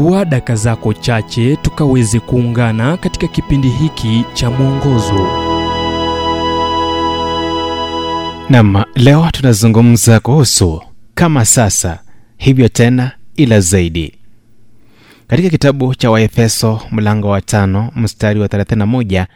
chukua 0.00 0.24
daka 0.24 0.54
zako 0.56 0.92
chache 0.94 1.56
tukaweze 1.56 2.20
kuungana 2.20 2.96
katika 2.96 3.26
kipindi 3.28 3.68
hiki 3.68 4.24
cha 4.34 4.50
mwongozo. 4.50 5.26
Nam 8.48 8.84
leo 8.94 9.28
tunazungumza 9.32 10.20
kuhusu 10.20 10.82
kama 11.14 11.44
sasa 11.44 11.98
hivyo 12.36 12.68
tena 12.68 13.12
ila 13.36 13.60
zaidi. 13.60 14.14
Katika 15.26 15.50
kitabu 15.50 15.94
cha 15.94 16.10
waefeso 16.10 16.80
mlango 16.90 17.28
wa 17.28 17.40
tano 17.40 17.92
mstari 17.96 18.40
wa 18.40 18.46
31 18.46 19.26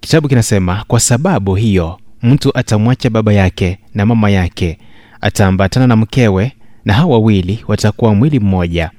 kitabu 0.00 0.28
kinasema 0.28 0.84
kwa 0.86 1.00
sababu 1.00 1.54
hiyo 1.54 1.98
mtu 2.22 2.58
atamwacha 2.58 3.10
baba 3.10 3.32
yake 3.32 3.78
na 3.94 4.06
mama 4.06 4.30
yake 4.30 4.78
ataambatana 5.20 5.86
na 5.86 5.96
mkewe 5.96 6.52
na 6.84 6.92
hawa 6.92 7.10
wawili 7.12 7.64
watakuwa 7.68 8.14
mwili 8.14 8.40
mmoja 8.40 8.90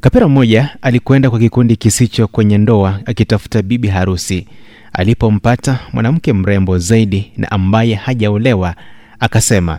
kapera 0.00 0.28
mmoja 0.28 0.76
alikwenda 0.82 1.30
kwa 1.30 1.38
kikundi 1.38 1.76
kisicho 1.76 2.26
kwenye 2.28 2.58
ndoa 2.58 3.00
akitafuta 3.06 3.62
bibi 3.62 3.88
harusi. 3.88 4.46
Alipompata 4.92 5.78
mwanamke 5.92 6.32
mrembo 6.32 6.78
zaidi 6.78 7.32
na 7.36 7.50
ambaye 7.50 7.94
hajaolewa 7.94 8.74
akasema 9.20 9.78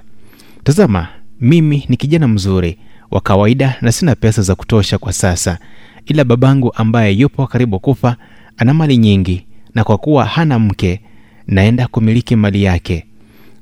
tazama 0.63 1.07
mimi 1.41 1.85
ni 1.89 1.97
kijana 1.97 2.27
mzuri 2.27 2.77
wa 3.11 3.21
kawaida 3.21 3.77
na 3.81 3.91
sina 3.91 4.15
pesa 4.15 4.41
za 4.41 4.55
kutosha 4.55 4.97
kwa 4.97 5.13
sasa 5.13 5.59
ila 6.05 6.23
babangu 6.23 6.71
ambaye 6.75 7.13
yupo 7.13 7.47
karibu 7.47 7.79
kufa 7.79 8.15
ana 8.57 8.73
mali 8.73 8.97
nyingi 8.97 9.45
na 9.75 9.83
kwa 9.83 9.97
kuwa 9.97 10.25
hana 10.25 10.59
mke 10.59 11.01
naenda 11.47 11.87
kumiliki 11.87 12.35
mali 12.35 12.63
yake 12.63 13.05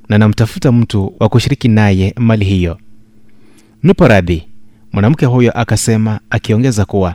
na 0.08 0.18
namtafuta 0.18 0.72
mtu 0.72 1.14
wa 1.20 1.28
kushiriki 1.28 1.68
naye 1.68 2.14
mali 2.18 2.44
hiyo. 2.44 2.78
Nipo 3.82 4.08
radhi 4.08 4.46
mwanamke 4.92 5.26
huyo 5.26 5.52
akasema 5.58 6.20
akiongeza 6.30 6.84
kuwa 6.84 7.14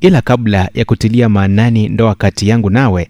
ila 0.00 0.20
kabla 0.22 0.70
ya 0.74 0.84
kutilia 0.84 1.28
maanani 1.28 1.88
ndoa 1.88 2.14
kati 2.14 2.48
yangu 2.48 2.70
nawe 2.70 3.08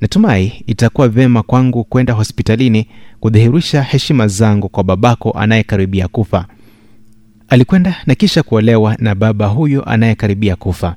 natumai 0.00 0.64
itakuwa 0.66 1.08
vyema 1.08 1.42
kwangu 1.42 1.84
kwenda 1.84 2.12
hospitalini 2.12 2.86
kudhihirisha 3.20 3.82
heshima 3.82 4.28
zangu 4.28 4.68
kwa 4.68 4.84
babako 4.84 5.30
anayekaribia 5.30 6.08
kufa. 6.08 6.46
Alikwenda 7.48 7.96
na 8.06 8.14
kisha 8.14 8.42
kuolewa 8.42 8.96
na 8.98 9.14
baba 9.14 9.46
huyo 9.46 9.84
anayekaribia 9.84 10.56
kufa. 10.56 10.96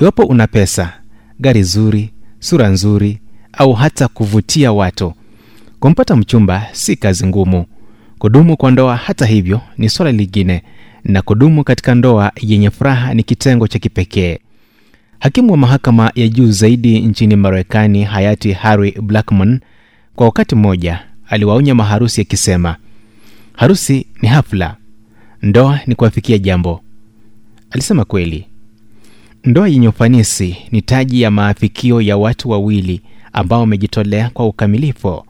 Iwapo 0.00 0.22
una 0.22 0.46
pesa 0.46 0.92
gari 1.40 1.62
zuri 1.62 2.10
sura 2.38 2.68
nzuri 2.68 3.20
au 3.52 3.72
hata 3.72 4.08
kuvutia 4.08 4.72
watu 4.72 5.12
kumpata 5.80 6.16
mchumba 6.16 6.66
si 6.72 6.96
kazi 6.96 7.26
ngumu. 7.26 7.66
Kudumu 8.18 8.56
kwa 8.56 8.70
ndoa 8.70 8.96
hata 8.96 9.26
hivyo 9.26 9.60
ni 9.78 9.88
swala 9.88 10.12
lingine 10.12 10.62
na 11.04 11.22
kudumu 11.22 11.64
katika 11.64 11.94
ndoa 11.94 12.32
yenye 12.40 12.70
furaha 12.70 13.14
ni 13.14 13.22
kitengo 13.22 13.68
cha 13.68 13.78
kipekee. 13.78 14.38
Hakimu 15.18 15.50
wa 15.52 15.56
mahakama 15.58 16.12
ya 16.14 16.28
juu 16.28 16.50
zaidi 16.50 17.00
nchini 17.00 17.36
marekani 17.36 18.04
hayati 18.04 18.52
harry 18.52 18.92
blackman 19.02 19.60
kwa 20.16 20.26
wakati 20.26 20.54
mmoja 20.54 21.00
aliwaonya 21.28 21.74
maharusi 21.74 22.20
akisema 22.20 22.76
harusi 23.52 24.06
ni 24.22 24.28
hafla 24.28 24.76
ndoa 25.42 25.80
ni 25.86 25.94
kuafikia 25.94 26.38
jambo. 26.38 26.80
Alisema 27.70 28.04
kweli 28.04 28.46
ndoa 29.44 29.68
yenye 29.68 29.88
ufanisi 29.88 30.56
ni 30.72 30.82
taji 30.82 31.22
ya 31.22 31.30
maafikio 31.30 32.00
ya 32.00 32.16
watu 32.16 32.50
wawili 32.50 33.00
ambao 33.32 33.60
wamejitolea 33.60 34.30
kwa 34.30 34.46
ukamilifu 34.46 35.24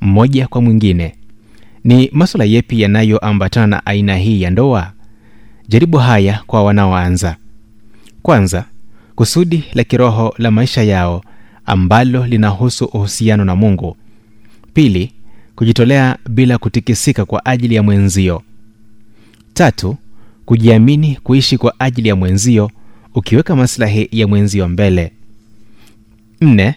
mmoja 0.00 0.46
kwa 0.48 0.62
mwingine. 0.62 1.14
Ni 1.84 2.10
maswala 2.12 2.44
yepi 2.44 2.80
yanayoambatana 2.80 3.66
na 3.66 3.86
aina 3.86 4.16
hii 4.16 4.42
ya 4.42 4.50
ndoa 4.50 4.92
jaribu 5.68 5.98
haya 5.98 6.42
kwa 6.46 6.64
wanaoanza. 6.64 7.36
Kwanza 8.22 8.64
kusudi 9.14 9.64
la 9.74 9.84
kiroho 9.84 10.34
la 10.38 10.50
maisha 10.50 10.82
yao 10.82 11.24
ambalo 11.66 12.26
linahusu 12.26 12.84
uhusiano 12.84 13.44
na 13.44 13.56
mungu. 13.56 13.96
Pili 14.74 15.12
kujitolea 15.56 16.16
bila 16.30 16.58
kutikisika 16.58 17.24
kwa 17.24 17.46
ajili 17.46 17.74
ya 17.74 17.82
mwenzio. 17.82 18.42
Tatu 19.54 19.96
kujiamini 20.44 21.16
kuishi 21.22 21.58
kwa 21.58 21.74
ajili 21.80 22.08
ya 22.08 22.16
mwenzio 22.16 22.70
ukiweka 23.14 23.56
maslahi 23.56 24.08
ya 24.12 24.26
mwenzio 24.28 24.68
mbele. 24.68 25.12
Nne 26.40 26.74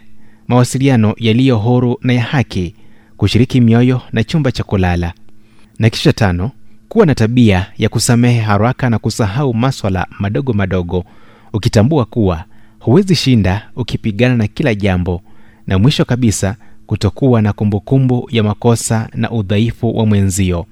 mawasiliano 0.47 1.15
yaliyo 1.17 1.57
huru 1.57 1.97
na 2.01 2.13
ya 2.13 2.21
haki 2.23 2.75
kushiriki 3.17 3.61
mioyo 3.61 4.01
na 4.11 4.23
chumba 4.23 4.51
cha 4.51 4.63
kulala. 4.63 5.13
Na 5.79 5.89
kisha 5.89 6.13
tano 6.13 6.51
kuwa 6.89 7.05
na 7.05 7.15
tabia 7.15 7.65
ya 7.77 7.89
kusamehe 7.89 8.39
haraka 8.39 8.89
na 8.89 8.99
kusahau 8.99 9.53
maswala 9.53 10.07
madogo 10.19 10.53
madogo 10.53 11.05
ukitambua 11.53 12.05
kuwa 12.05 12.43
huwezi 12.79 13.15
shinda 13.15 13.69
ukipigana 13.75 14.35
na 14.35 14.47
kila 14.47 14.75
jambo 14.75 15.21
na 15.67 15.79
mwisho 15.79 16.05
kabisa 16.05 16.55
kutokuwa 16.87 17.41
na 17.41 17.53
kumbukumbu 17.53 18.27
ya 18.31 18.43
makosa 18.43 19.09
na 19.15 19.31
udhaifu 19.31 19.97
wa 19.97 20.05
mwenzio. 20.05 20.65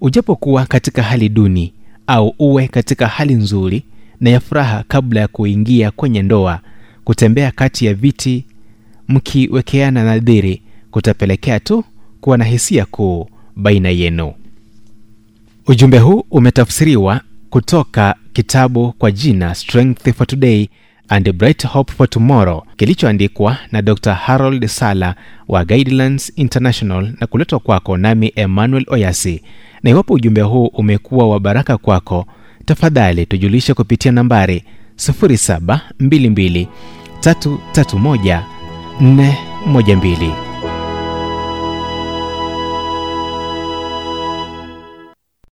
Ujapokuwa 0.00 0.66
katika 0.66 1.02
hali 1.02 1.28
duni 1.28 1.72
au 2.06 2.34
uwe 2.38 2.68
katika 2.68 3.06
hali 3.06 3.34
nzuri 3.34 3.82
na 4.20 4.30
ya 4.30 4.40
furaha 4.40 4.84
kabla 4.88 5.20
ya 5.20 5.28
kuingia 5.28 5.90
kwenye 5.90 6.22
ndoa 6.22 6.60
kutembea 7.04 7.50
kati 7.50 7.86
ya 7.86 7.94
viti 7.94 8.44
mkiwekeana 9.08 10.04
nadhiri 10.04 10.62
kutapelekea 10.90 11.60
tu 11.60 11.84
kuwa 12.20 12.38
na 12.38 12.44
hisia 12.44 12.84
kuu 12.84 13.28
baina 13.56 13.88
yenu 13.88 14.32
ujumbe 15.66 15.98
huu 15.98 16.24
umetafsiriwa 16.30 17.20
kutoka 17.50 18.14
kitabu 18.32 18.92
kwa 18.92 19.10
jina 19.10 19.54
strength 19.54 20.12
for 20.12 20.26
today 20.26 20.68
and 21.08 21.32
bright 21.32 21.66
hope 21.66 21.92
for 21.92 22.10
tomorrow 22.10 22.62
kilichoandikwa 22.76 23.56
na 23.72 23.82
dr 23.82 24.14
harold 24.14 24.66
sala 24.66 25.14
wa 25.48 25.64
guidelines 25.64 26.32
international 26.36 27.12
na 27.20 27.26
kuletwa 27.26 27.58
kwako 27.58 27.96
nami 27.96 28.32
emmanuel 28.36 28.84
oyasi. 28.88 29.42
Na 29.82 29.90
iwapo 29.90 30.14
ujumbe 30.14 30.40
huu 30.40 30.66
umekuwa 30.66 31.28
wa 31.28 31.40
baraka 31.40 31.76
kwako 31.78 32.26
tafadhali 32.64 33.26
tujulishe 33.26 33.74
kupitia 33.74 34.12
nambari 34.12 34.64
722 34.96 36.66
331 37.20 38.42
412 39.02 40.45